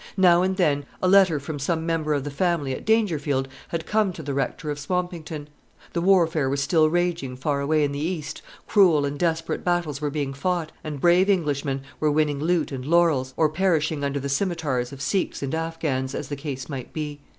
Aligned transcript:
Now 0.17 0.41
and 0.41 0.57
then 0.57 0.85
a 0.99 1.07
letter 1.07 1.39
from 1.39 1.59
some 1.59 1.85
member 1.85 2.15
of 2.15 2.23
the 2.23 2.31
family 2.31 2.73
at 2.73 2.85
Dangerfield 2.85 3.47
had 3.67 3.85
come 3.85 4.11
to 4.13 4.23
the 4.23 4.33
Rector 4.33 4.71
of 4.71 4.79
Swampington. 4.79 5.47
The 5.93 6.01
warfare 6.01 6.49
was 6.49 6.59
still 6.59 6.89
raging 6.89 7.35
far 7.35 7.61
away 7.61 7.83
in 7.83 7.91
the 7.91 7.99
East, 7.99 8.41
cruel 8.65 9.05
and 9.05 9.19
desperate 9.19 9.63
battles 9.63 10.01
were 10.01 10.09
being 10.09 10.33
fought, 10.33 10.71
and 10.83 10.99
brave 10.99 11.29
Englishmen 11.29 11.83
were 11.99 12.09
winning 12.09 12.39
loot 12.39 12.71
and 12.71 12.83
laurels, 12.83 13.35
or 13.37 13.47
perishing 13.47 14.03
under 14.03 14.19
the 14.19 14.27
scimitars 14.27 14.91
of 14.91 15.03
Sikhs 15.03 15.43
and 15.43 15.53
Affghans, 15.53 16.15
as 16.15 16.29
the 16.29 16.35
case 16.35 16.67
might 16.67 16.93
be. 16.93 17.21